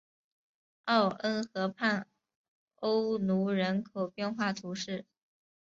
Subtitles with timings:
[0.85, 2.07] 奥恩河畔
[2.77, 5.05] 欧努人口变化图示